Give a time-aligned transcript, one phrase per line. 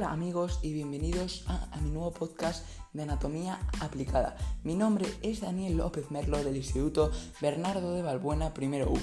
[0.00, 2.64] Hola amigos y bienvenidos a, mi nuevo podcast
[2.94, 4.34] de Anatomía Aplicada.
[4.64, 7.10] Mi nombre es Daniel López Merlo del Instituto
[7.42, 8.98] Bernardo de Balbuena I U.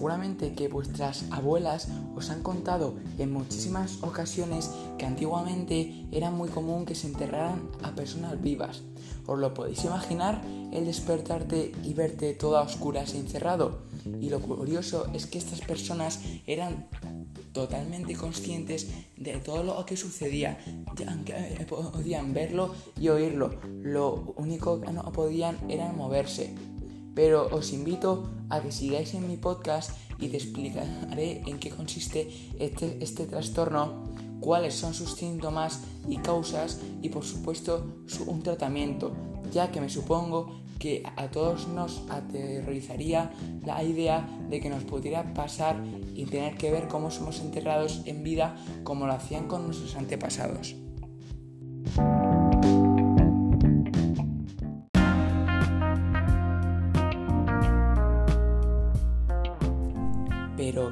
[0.00, 6.86] Seguramente que vuestras abuelas os han contado en muchísimas ocasiones que antiguamente era muy común
[6.86, 8.80] que se enterraran a personas vivas.
[9.26, 10.40] ¿Os lo podéis imaginar
[10.72, 13.82] el despertarte y verte toda oscura y encerrado?
[14.22, 16.88] Y lo curioso es que estas personas eran
[17.52, 18.88] totalmente conscientes
[19.18, 20.56] de todo lo que sucedía,
[20.96, 23.60] que podían verlo y oírlo.
[23.82, 26.54] Lo único que no podían era moverse
[27.20, 32.32] pero os invito a que sigáis en mi podcast y te explicaré en qué consiste
[32.58, 34.08] este, este trastorno,
[34.40, 39.12] cuáles son sus síntomas y causas y por supuesto su, un tratamiento,
[39.52, 43.30] ya que me supongo que a todos nos aterrorizaría
[43.66, 45.76] la idea de que nos pudiera pasar
[46.14, 50.74] y tener que ver cómo somos enterrados en vida como lo hacían con nuestros antepasados.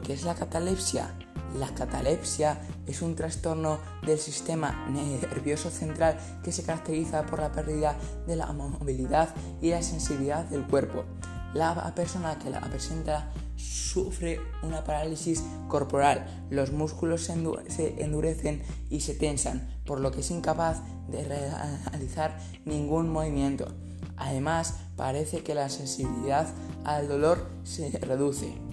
[0.08, 1.14] ¿Qué es la catalepsia?
[1.58, 7.94] La catalepsia es un trastorno del sistema nervioso central que se caracteriza por la pérdida
[8.26, 11.04] de la movilidad y la sensibilidad del cuerpo.
[11.52, 19.12] La persona que la presenta sufre una parálisis corporal, los músculos se endurecen y se
[19.12, 20.78] tensan, por lo que es incapaz
[21.08, 23.74] de realizar ningún movimiento.
[24.16, 26.46] Además, parece que la sensibilidad
[26.84, 28.67] al dolor se reduce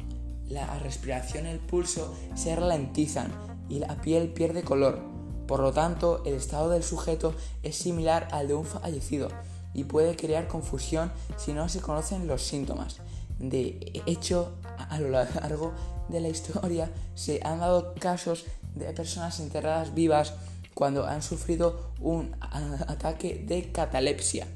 [0.50, 3.32] la respiración y el pulso se ralentizan
[3.70, 5.00] y la piel pierde color.
[5.48, 9.30] Por lo tanto, el estado del sujeto es similar al de un fallecido
[9.73, 12.98] y puede crear confusión si no se conocen los síntomas.
[13.39, 15.73] De hecho, a lo largo
[16.10, 18.45] de la historia se han dado casos
[18.76, 20.34] de personas enterradas vivas
[20.73, 24.48] cuando han sufrido un ataque de catalepsia.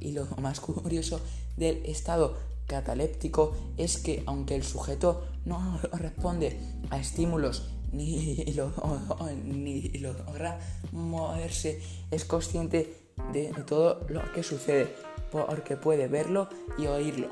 [0.00, 1.20] y lo más curioso
[1.56, 6.58] del estado cataléptico es que aunque el sujeto no responde
[6.90, 8.72] a estímulos ni, lo,
[9.44, 10.58] ni logra
[10.92, 14.94] moverse, es consciente de todo lo que sucede
[15.30, 17.28] porque puede verlo y oírlo.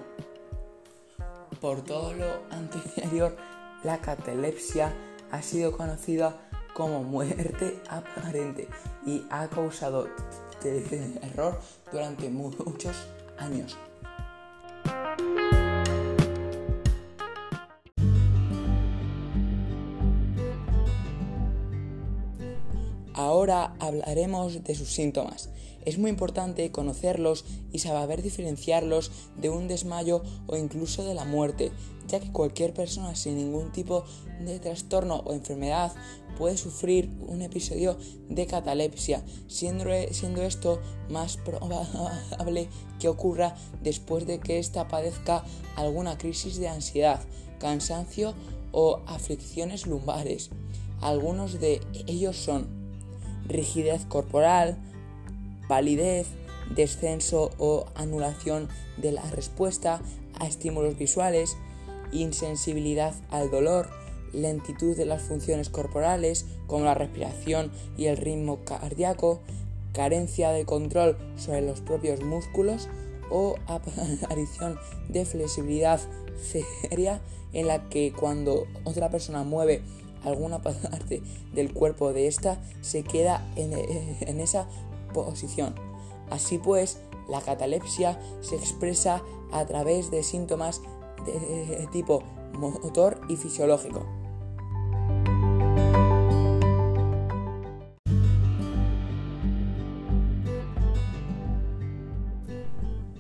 [1.61, 3.37] Por todo lo anterior,
[3.83, 4.95] la catalepsia
[5.31, 8.69] ha sido conocida como muerte aparente
[9.07, 10.09] y ha causado
[10.61, 11.59] terror
[11.93, 12.97] durante muchos
[13.39, 13.77] años.
[23.45, 25.51] Ahora hablaremos de sus síntomas.
[25.85, 31.71] Es muy importante conocerlos y saber diferenciarlos de un desmayo o incluso de la muerte,
[32.09, 34.05] ya que cualquier persona sin ningún tipo
[34.41, 35.93] de trastorno o enfermedad
[36.39, 37.99] puede sufrir un episodio
[38.31, 40.81] de catalepsia, siendo, esto
[41.11, 45.45] más probable que ocurra después de que ésta padezca
[45.77, 47.21] alguna crisis de ansiedad,
[47.59, 48.33] cansancio
[48.73, 50.49] o aflicciones lumbares.
[51.03, 52.84] Algunos de ellos son
[53.49, 54.77] rigidez corporal,
[55.69, 56.27] palidez,
[56.75, 60.01] descenso o anulación de la respuesta
[60.39, 61.57] a estímulos visuales,
[62.13, 63.89] insensibilidad al dolor,
[64.33, 69.41] lentitud de las funciones corporales como la respiración y el ritmo cardíaco,
[69.93, 72.89] carencia de control sobre los propios músculos
[73.31, 74.79] o aparición
[75.09, 76.01] de flexibilidad
[76.43, 77.21] seria
[77.53, 79.83] en la que cuando otra persona mueve
[80.25, 84.69] alguna parte del cuerpo de esta se queda en, esa
[85.13, 85.75] posición.
[86.31, 86.99] Así pues,
[87.29, 90.83] la catalepsia se expresa a través de síntomas
[91.25, 92.23] de tipo
[92.59, 94.07] motor y fisiológico.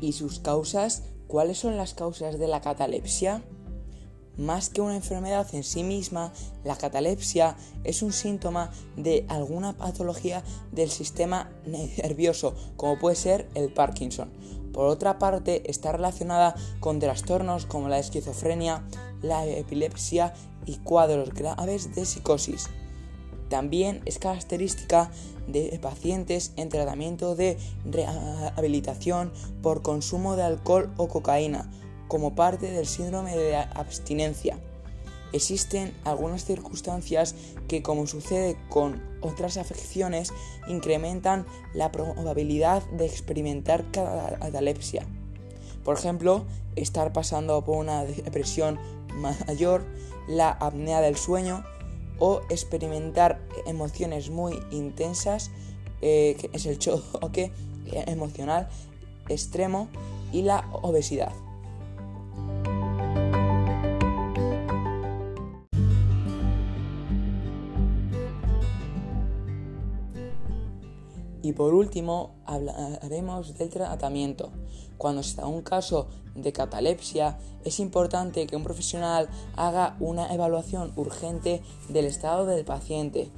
[0.00, 1.04] ¿Y sus causas?
[1.26, 3.42] ¿Cuáles son las causas de la catalepsia?
[4.36, 6.32] Más que una enfermedad en sí misma,
[6.64, 10.42] la catalepsia es un síntoma de alguna patología
[10.72, 14.30] del sistema nervioso, como puede ser el Parkinson.
[14.72, 18.82] Por otra parte, está relacionada con trastornos como la esquizofrenia,
[19.22, 20.34] la epilepsia
[20.66, 22.70] y cuadros graves de psicosis.
[23.48, 25.12] También es característica
[25.46, 29.32] de pacientes en tratamiento de rehabilitación
[29.62, 31.70] por consumo de alcohol o cocaína,
[32.14, 34.56] como parte del síndrome de abstinencia.
[35.32, 37.34] Existen algunas circunstancias
[37.66, 40.32] que, como sucede con otras afecciones,
[40.68, 41.44] incrementan
[41.74, 45.04] la probabilidad de experimentar catalepsia.
[45.82, 46.44] Por ejemplo,
[46.76, 48.78] estar pasando por una depresión
[49.48, 49.84] mayor,
[50.28, 51.64] la apnea del sueño
[52.20, 55.50] o experimentar emociones muy intensas,
[56.00, 57.50] eh, que es el choque
[58.06, 58.68] emocional
[59.28, 59.88] extremo
[60.30, 61.32] y la obesidad.
[71.44, 74.50] Y por último, hablaremos del tratamiento.
[74.96, 77.36] Cuando se da un caso de catalepsia,
[77.66, 81.60] es importante que un profesional haga una evaluación urgente
[81.90, 83.30] del estado del paciente,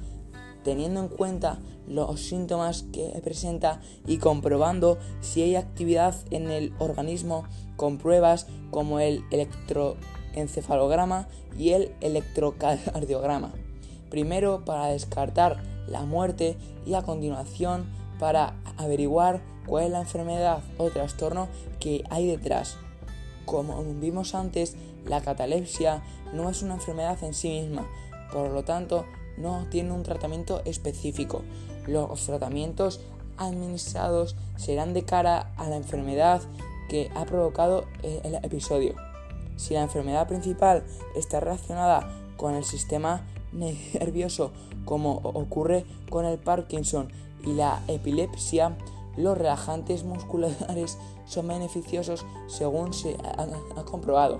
[0.63, 7.43] teniendo en cuenta los síntomas que presenta y comprobando si hay actividad en el organismo
[7.75, 11.27] con pruebas como el electroencefalograma
[11.59, 13.51] y el electrocardiograma.
[14.09, 17.85] Primero para descartar la muerte y a continuación
[18.19, 21.47] para averiguar cuál es la enfermedad o trastorno
[21.79, 22.77] que hay detrás.
[23.45, 24.75] Como vimos antes,
[25.05, 26.03] la catalepsia
[26.33, 27.87] no es una enfermedad en sí misma,
[28.31, 29.05] por lo tanto
[29.37, 31.43] no tiene un tratamiento específico.
[31.85, 33.01] Los tratamientos
[33.37, 36.41] administrados serán de cara a la enfermedad
[36.89, 38.95] que ha provocado el episodio.
[39.55, 40.83] Si la enfermedad principal
[41.15, 42.07] está relacionada
[42.37, 44.51] con el sistema nervioso,
[44.85, 47.09] como ocurre con el Parkinson
[47.45, 48.77] y la epilepsia,
[49.17, 54.39] los relajantes musculares son beneficiosos según se ha, comprobado.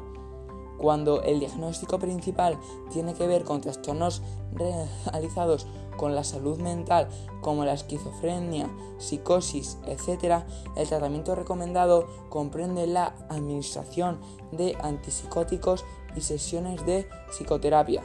[0.77, 2.59] Cuando el diagnóstico principal
[2.91, 4.21] tiene que ver con trastornos
[4.53, 5.65] realizados
[5.97, 7.09] con la salud mental
[7.41, 8.69] como la esquizofrenia,
[8.99, 10.43] psicosis, etc.,
[10.75, 14.19] el tratamiento recomendado comprende la administración
[14.51, 15.83] de antipsicóticos
[16.15, 18.03] y sesiones de psicoterapia.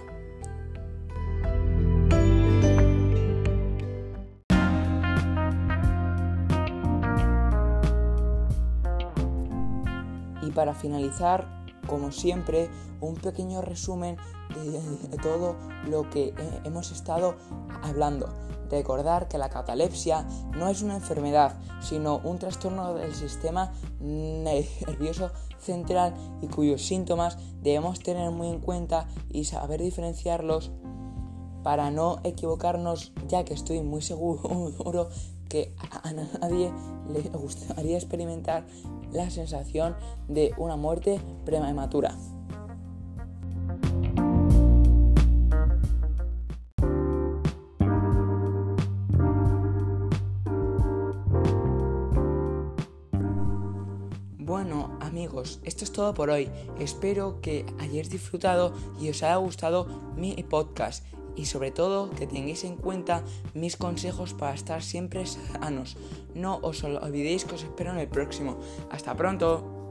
[10.63, 11.49] Para finalizar,
[11.89, 12.71] como siempre,
[13.01, 14.17] un pequeño resumen
[14.55, 15.57] de, todo
[15.91, 17.35] lo que eh, hemos estado
[17.83, 18.29] hablando.
[18.71, 20.25] Recordar que la catalepsia
[20.57, 27.99] no es una enfermedad, sino un trastorno del sistema nervioso central y cuyos síntomas debemos
[27.99, 30.71] tener muy en cuenta y saber diferenciarlos
[31.65, 35.09] para no equivocarnos, ya que estoy muy seguro
[35.53, 36.73] que a nadie
[37.13, 38.65] le gustaría experimentar
[39.13, 39.95] la sensación
[40.27, 42.17] de una muerte prematura.
[54.39, 56.49] Bueno amigos, esto es todo por hoy.
[56.79, 61.05] Espero que hayáis disfrutado y os haya gustado mi podcast
[61.37, 63.23] y sobre todo que tengáis en cuenta
[63.55, 65.97] mis consejos para estar siempre sanos.
[66.35, 68.59] No os olvidéis que os espero en el próximo.
[68.91, 69.82] Hasta pronto.